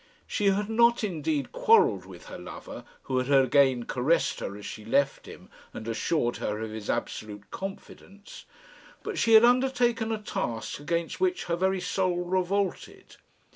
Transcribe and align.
She 0.25 0.47
had 0.47 0.67
not, 0.67 1.03
indeed, 1.03 1.51
quarrelled 1.51 2.05
with 2.07 2.25
her 2.25 2.39
lover, 2.39 2.85
who 3.03 3.19
had 3.19 3.29
again 3.31 3.83
caressed 3.83 4.39
her 4.39 4.57
as 4.57 4.65
she 4.65 4.83
left 4.83 5.27
him, 5.27 5.47
and 5.75 5.87
assured 5.87 6.37
her 6.37 6.57
of 6.59 6.71
his 6.71 6.89
absolute 6.89 7.51
confidence, 7.51 8.45
but 9.03 9.19
she 9.19 9.33
had 9.33 9.45
undertaken 9.45 10.11
a 10.11 10.17
task 10.17 10.79
against 10.79 11.21
which 11.21 11.43
her 11.43 11.55
very 11.55 11.81
soul 11.81 12.21
revolted. 12.23 13.17